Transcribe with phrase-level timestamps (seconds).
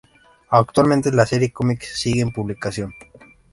[0.49, 2.95] Actualmente la serie de cómics sigue en publicación.